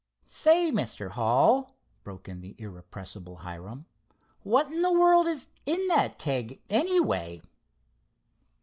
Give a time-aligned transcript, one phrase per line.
[0.25, 1.11] "Say, Mr.
[1.11, 3.85] Hull," broke in the irrepressible Hiram;
[4.41, 7.39] "what in the world is in that keg, anyway?"